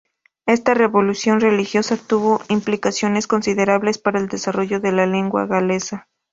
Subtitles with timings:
[0.47, 6.07] Esta revolución religiosa tuvo implicaciones considerables para el desarrollo de la lengua galesa.